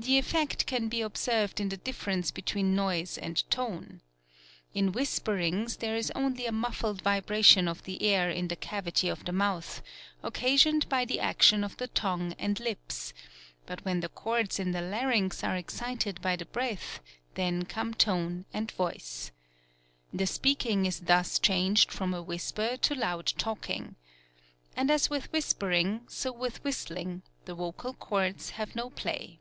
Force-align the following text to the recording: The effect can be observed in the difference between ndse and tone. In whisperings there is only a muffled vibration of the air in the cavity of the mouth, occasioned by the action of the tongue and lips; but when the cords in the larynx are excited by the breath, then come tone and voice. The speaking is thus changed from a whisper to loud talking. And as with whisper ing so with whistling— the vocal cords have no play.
The 0.00 0.16
effect 0.16 0.66
can 0.66 0.88
be 0.88 1.00
observed 1.00 1.58
in 1.58 1.70
the 1.70 1.76
difference 1.76 2.30
between 2.30 2.76
ndse 2.76 3.18
and 3.20 3.42
tone. 3.50 4.00
In 4.72 4.92
whisperings 4.92 5.78
there 5.78 5.96
is 5.96 6.12
only 6.14 6.46
a 6.46 6.52
muffled 6.52 7.02
vibration 7.02 7.66
of 7.66 7.82
the 7.82 8.00
air 8.04 8.30
in 8.30 8.46
the 8.46 8.54
cavity 8.54 9.08
of 9.08 9.24
the 9.24 9.32
mouth, 9.32 9.82
occasioned 10.22 10.88
by 10.88 11.04
the 11.04 11.18
action 11.18 11.64
of 11.64 11.76
the 11.78 11.88
tongue 11.88 12.32
and 12.38 12.60
lips; 12.60 13.12
but 13.66 13.84
when 13.84 13.98
the 13.98 14.08
cords 14.08 14.60
in 14.60 14.70
the 14.70 14.80
larynx 14.82 15.42
are 15.42 15.56
excited 15.56 16.22
by 16.22 16.36
the 16.36 16.46
breath, 16.46 17.00
then 17.34 17.64
come 17.64 17.92
tone 17.92 18.44
and 18.54 18.70
voice. 18.70 19.32
The 20.14 20.28
speaking 20.28 20.86
is 20.86 21.00
thus 21.00 21.40
changed 21.40 21.90
from 21.90 22.14
a 22.14 22.22
whisper 22.22 22.76
to 22.76 22.94
loud 22.94 23.26
talking. 23.36 23.96
And 24.76 24.92
as 24.92 25.10
with 25.10 25.30
whisper 25.32 25.72
ing 25.72 26.02
so 26.06 26.30
with 26.30 26.62
whistling— 26.62 27.22
the 27.46 27.56
vocal 27.56 27.94
cords 27.94 28.50
have 28.50 28.76
no 28.76 28.90
play. 28.90 29.40